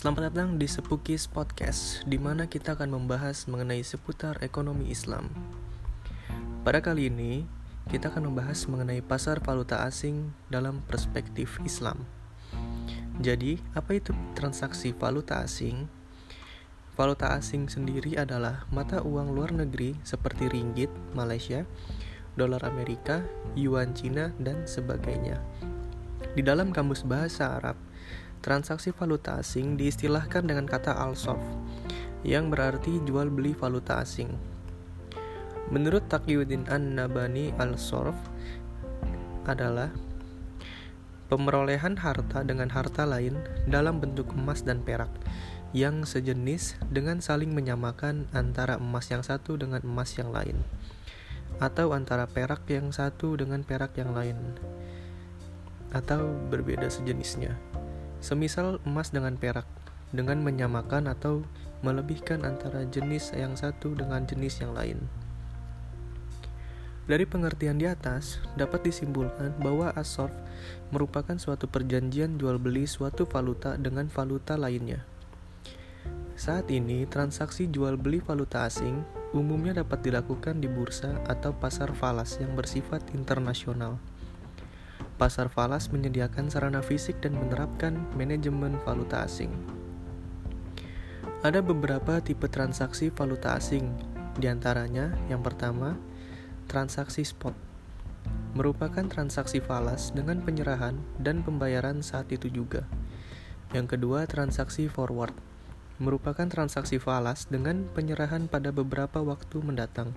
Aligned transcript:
Selamat 0.00 0.32
datang 0.32 0.56
di 0.56 0.64
Sepukis 0.64 1.28
Podcast, 1.28 2.08
di 2.08 2.16
mana 2.16 2.48
kita 2.48 2.72
akan 2.72 2.96
membahas 2.96 3.44
mengenai 3.52 3.84
seputar 3.84 4.40
ekonomi 4.40 4.88
Islam. 4.88 5.28
Pada 6.64 6.80
kali 6.80 7.12
ini, 7.12 7.44
kita 7.92 8.08
akan 8.08 8.32
membahas 8.32 8.64
mengenai 8.64 9.04
pasar 9.04 9.44
valuta 9.44 9.84
asing 9.84 10.32
dalam 10.48 10.80
perspektif 10.88 11.60
Islam. 11.68 12.08
Jadi, 13.20 13.60
apa 13.76 13.92
itu 13.92 14.16
transaksi 14.32 14.96
valuta 14.96 15.44
asing? 15.44 15.84
Valuta 16.96 17.36
asing 17.36 17.68
sendiri 17.68 18.16
adalah 18.16 18.64
mata 18.72 19.04
uang 19.04 19.36
luar 19.36 19.52
negeri 19.52 20.00
seperti 20.00 20.48
ringgit 20.48 20.88
Malaysia, 21.12 21.68
dolar 22.40 22.64
Amerika, 22.64 23.20
yuan 23.52 23.92
Cina, 23.92 24.32
dan 24.40 24.64
sebagainya. 24.64 25.44
Di 26.30 26.46
dalam 26.46 26.70
kamus 26.70 27.02
bahasa 27.02 27.58
Arab, 27.58 27.74
Transaksi 28.40 28.88
valuta 28.88 29.36
asing 29.36 29.76
diistilahkan 29.76 30.40
dengan 30.48 30.64
kata 30.64 30.96
al-sorf, 30.96 31.44
yang 32.24 32.48
berarti 32.48 32.96
jual 33.04 33.28
beli 33.28 33.52
valuta 33.52 34.00
asing. 34.00 34.32
Menurut 35.68 36.08
Taqiyuddin 36.08 36.64
An-Nabani 36.72 37.52
al-sorf 37.60 38.16
adalah 39.44 39.92
pemerolehan 41.28 42.00
harta 42.00 42.40
dengan 42.40 42.72
harta 42.72 43.04
lain 43.04 43.36
dalam 43.68 44.00
bentuk 44.00 44.32
emas 44.32 44.64
dan 44.64 44.80
perak 44.80 45.12
yang 45.76 46.08
sejenis 46.08 46.80
dengan 46.88 47.20
saling 47.20 47.52
menyamakan 47.52 48.24
antara 48.32 48.80
emas 48.80 49.12
yang 49.12 49.20
satu 49.20 49.60
dengan 49.60 49.84
emas 49.84 50.16
yang 50.16 50.32
lain 50.32 50.64
atau 51.60 51.92
antara 51.92 52.24
perak 52.24 52.64
yang 52.72 52.88
satu 52.88 53.36
dengan 53.36 53.60
perak 53.68 53.92
yang 54.00 54.16
lain 54.16 54.56
atau 55.90 56.34
berbeda 56.50 56.90
sejenisnya. 56.90 57.54
Semisal 58.20 58.78
emas 58.84 59.10
dengan 59.10 59.34
perak, 59.38 59.66
dengan 60.10 60.42
menyamakan 60.42 61.08
atau 61.08 61.46
melebihkan 61.80 62.44
antara 62.44 62.84
jenis 62.84 63.32
yang 63.32 63.56
satu 63.56 63.96
dengan 63.96 64.28
jenis 64.28 64.60
yang 64.60 64.76
lain. 64.76 65.08
Dari 67.08 67.26
pengertian 67.26 67.80
di 67.80 67.90
atas, 67.90 68.38
dapat 68.54 68.86
disimpulkan 68.86 69.58
bahwa 69.58 69.90
asorf 69.98 70.30
merupakan 70.94 71.34
suatu 71.34 71.66
perjanjian 71.66 72.38
jual 72.38 72.60
beli 72.60 72.86
suatu 72.86 73.26
valuta 73.26 73.74
dengan 73.74 74.06
valuta 74.06 74.54
lainnya. 74.54 75.02
Saat 76.38 76.70
ini, 76.70 77.10
transaksi 77.10 77.66
jual 77.66 77.98
beli 77.98 78.22
valuta 78.22 78.62
asing 78.62 79.02
umumnya 79.34 79.82
dapat 79.82 80.06
dilakukan 80.06 80.62
di 80.62 80.70
bursa 80.70 81.18
atau 81.26 81.50
pasar 81.50 81.90
falas 81.98 82.38
yang 82.38 82.54
bersifat 82.54 83.02
internasional. 83.12 83.98
Pasar 85.20 85.52
falas 85.52 85.92
menyediakan 85.92 86.48
sarana 86.48 86.80
fisik 86.80 87.20
dan 87.20 87.36
menerapkan 87.36 87.92
manajemen 88.16 88.80
valuta 88.88 89.20
asing. 89.28 89.52
Ada 91.44 91.60
beberapa 91.60 92.24
tipe 92.24 92.48
transaksi 92.48 93.12
valuta 93.12 93.52
asing, 93.52 93.92
di 94.40 94.48
antaranya 94.48 95.12
yang 95.28 95.44
pertama, 95.44 96.00
transaksi 96.72 97.20
spot. 97.20 97.52
Merupakan 98.56 99.04
transaksi 99.12 99.60
falas 99.60 100.08
dengan 100.16 100.40
penyerahan 100.40 100.96
dan 101.20 101.44
pembayaran 101.44 102.00
saat 102.00 102.32
itu 102.32 102.48
juga. 102.48 102.88
Yang 103.76 104.00
kedua, 104.00 104.24
transaksi 104.24 104.88
forward. 104.88 105.36
Merupakan 106.00 106.48
transaksi 106.48 106.96
falas 106.96 107.44
dengan 107.44 107.84
penyerahan 107.92 108.48
pada 108.48 108.72
beberapa 108.72 109.20
waktu 109.20 109.60
mendatang. 109.60 110.16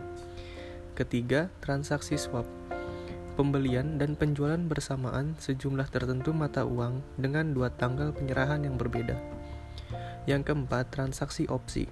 Ketiga, 0.96 1.52
transaksi 1.60 2.16
swap 2.16 2.48
pembelian 3.34 3.98
dan 3.98 4.14
penjualan 4.14 4.60
bersamaan 4.62 5.36
sejumlah 5.38 5.90
tertentu 5.90 6.32
mata 6.32 6.64
uang 6.64 7.04
dengan 7.18 7.52
dua 7.52 7.74
tanggal 7.74 8.14
penyerahan 8.14 8.66
yang 8.66 8.78
berbeda. 8.78 9.18
Yang 10.30 10.54
keempat, 10.54 10.94
transaksi 10.94 11.50
opsi 11.52 11.90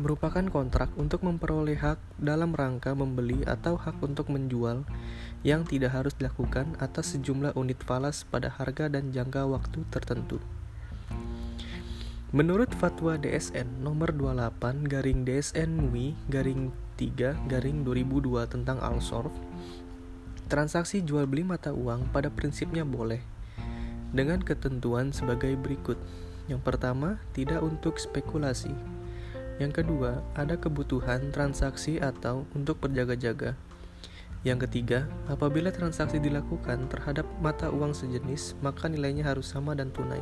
merupakan 0.00 0.44
kontrak 0.48 0.88
untuk 0.96 1.20
memperoleh 1.20 1.76
hak 1.76 2.00
dalam 2.16 2.56
rangka 2.56 2.96
membeli 2.96 3.44
atau 3.44 3.76
hak 3.76 4.00
untuk 4.00 4.32
menjual 4.32 4.88
yang 5.44 5.68
tidak 5.68 5.92
harus 5.92 6.16
dilakukan 6.16 6.78
atas 6.80 7.12
sejumlah 7.16 7.52
unit 7.58 7.76
falas 7.84 8.24
pada 8.24 8.48
harga 8.48 8.88
dan 8.88 9.12
jangka 9.12 9.44
waktu 9.44 9.84
tertentu. 9.92 10.40
Menurut 12.32 12.72
fatwa 12.72 13.20
DSN 13.20 13.84
nomor 13.84 14.16
28 14.16 14.88
garing 14.88 15.28
DSN 15.28 15.68
MUI 15.76 16.16
garing 16.32 16.72
3 16.96 17.52
garing 17.52 17.84
2002 17.84 18.48
tentang 18.48 18.80
Al-Sorf, 18.80 19.34
Transaksi 20.52 21.00
jual 21.00 21.24
beli 21.24 21.48
mata 21.48 21.72
uang 21.72 22.12
pada 22.12 22.28
prinsipnya 22.28 22.84
boleh 22.84 23.24
dengan 24.12 24.44
ketentuan 24.44 25.08
sebagai 25.08 25.56
berikut. 25.56 25.96
Yang 26.44 26.60
pertama, 26.60 27.16
tidak 27.32 27.64
untuk 27.64 27.96
spekulasi. 27.96 28.76
Yang 29.56 29.80
kedua, 29.80 30.20
ada 30.36 30.60
kebutuhan 30.60 31.32
transaksi 31.32 31.96
atau 32.04 32.44
untuk 32.52 32.84
berjaga-jaga. 32.84 33.56
Yang 34.44 34.68
ketiga, 34.68 35.08
apabila 35.24 35.72
transaksi 35.72 36.20
dilakukan 36.20 36.84
terhadap 36.92 37.24
mata 37.40 37.72
uang 37.72 37.96
sejenis, 37.96 38.52
maka 38.60 38.92
nilainya 38.92 39.32
harus 39.32 39.48
sama 39.48 39.72
dan 39.72 39.88
tunai. 39.88 40.20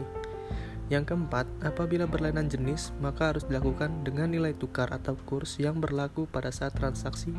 Yang 0.95 1.11
keempat, 1.11 1.51
apabila 1.59 2.07
berlainan 2.07 2.47
jenis, 2.47 2.95
maka 3.03 3.35
harus 3.35 3.43
dilakukan 3.51 4.07
dengan 4.07 4.31
nilai 4.31 4.55
tukar 4.55 4.95
atau 4.95 5.19
kurs 5.27 5.59
yang 5.59 5.83
berlaku 5.83 6.31
pada 6.31 6.55
saat 6.55 6.79
transaksi 6.79 7.35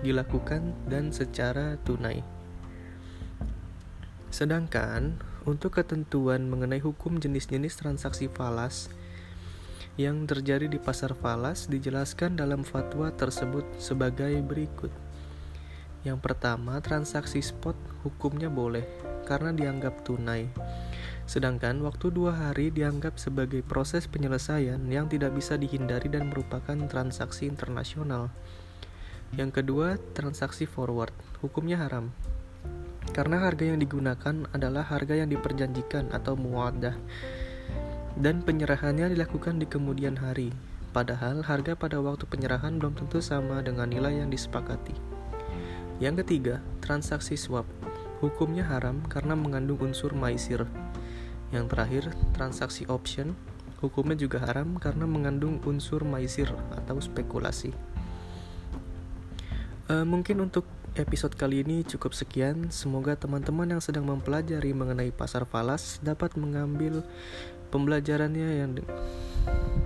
dilakukan 0.00 0.74
dan 0.86 1.10
secara 1.10 1.76
tunai. 1.82 2.22
Sedangkan 4.30 5.18
untuk 5.42 5.80
ketentuan 5.80 6.46
mengenai 6.46 6.78
hukum 6.78 7.18
jenis-jenis 7.18 7.74
transaksi 7.80 8.30
falas 8.30 8.92
yang 9.98 10.24
terjadi 10.24 10.70
di 10.70 10.78
pasar 10.78 11.12
falas 11.12 11.66
dijelaskan 11.66 12.38
dalam 12.38 12.62
fatwa 12.62 13.10
tersebut 13.10 13.66
sebagai 13.82 14.32
berikut. 14.40 14.92
Yang 16.00 16.24
pertama, 16.24 16.80
transaksi 16.80 17.44
spot 17.44 17.76
hukumnya 18.06 18.48
boleh 18.48 18.86
karena 19.28 19.52
dianggap 19.52 20.00
tunai. 20.00 20.48
Sedangkan 21.28 21.84
waktu 21.84 22.10
dua 22.10 22.32
hari 22.32 22.72
dianggap 22.72 23.20
sebagai 23.20 23.60
proses 23.60 24.08
penyelesaian 24.08 24.80
yang 24.88 25.06
tidak 25.06 25.36
bisa 25.36 25.60
dihindari 25.60 26.08
dan 26.08 26.32
merupakan 26.32 26.74
transaksi 26.88 27.46
internasional. 27.46 28.32
Yang 29.38 29.62
kedua, 29.62 29.94
transaksi 30.14 30.66
forward. 30.66 31.14
Hukumnya 31.38 31.78
haram. 31.78 32.10
Karena 33.14 33.42
harga 33.46 33.66
yang 33.66 33.78
digunakan 33.78 34.46
adalah 34.50 34.86
harga 34.86 35.18
yang 35.18 35.30
diperjanjikan 35.30 36.14
atau 36.14 36.38
muadah 36.38 36.94
dan 38.18 38.42
penyerahannya 38.42 39.14
dilakukan 39.14 39.62
di 39.62 39.66
kemudian 39.70 40.18
hari. 40.18 40.50
Padahal 40.90 41.46
harga 41.46 41.78
pada 41.78 42.02
waktu 42.02 42.26
penyerahan 42.26 42.82
belum 42.82 42.98
tentu 42.98 43.22
sama 43.22 43.62
dengan 43.62 43.86
nilai 43.86 44.18
yang 44.18 44.30
disepakati. 44.30 44.94
Yang 46.02 46.26
ketiga, 46.26 46.58
transaksi 46.82 47.38
swap. 47.38 47.68
Hukumnya 48.18 48.66
haram 48.66 49.00
karena 49.06 49.38
mengandung 49.38 49.78
unsur 49.78 50.10
maisir. 50.12 50.66
Yang 51.54 51.64
terakhir, 51.70 52.04
transaksi 52.34 52.84
option. 52.90 53.38
Hukumnya 53.78 54.18
juga 54.18 54.42
haram 54.42 54.76
karena 54.76 55.06
mengandung 55.06 55.62
unsur 55.64 56.02
maisir 56.04 56.50
atau 56.74 56.98
spekulasi. 57.00 57.72
Uh, 59.90 60.06
mungkin 60.06 60.38
untuk 60.38 60.62
episode 60.94 61.34
kali 61.34 61.66
ini 61.66 61.82
cukup 61.82 62.14
sekian. 62.14 62.70
Semoga 62.70 63.18
teman-teman 63.18 63.66
yang 63.74 63.82
sedang 63.82 64.06
mempelajari 64.06 64.70
mengenai 64.70 65.10
pasar 65.10 65.42
falas 65.50 65.98
dapat 65.98 66.38
mengambil 66.38 67.02
pembelajarannya 67.74 68.62
yang 68.62 68.78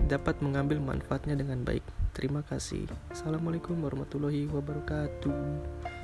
dapat 0.04 0.44
mengambil 0.44 0.76
manfaatnya 0.84 1.40
dengan 1.40 1.64
baik. 1.64 1.80
Terima 2.12 2.44
kasih. 2.44 2.84
Assalamualaikum 3.08 3.80
warahmatullahi 3.80 4.44
wabarakatuh. 4.52 6.03